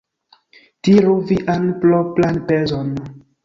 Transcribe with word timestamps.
Tiru 0.87 1.13
vian 1.33 1.69
propran 1.87 2.43
pezon. 2.51 2.95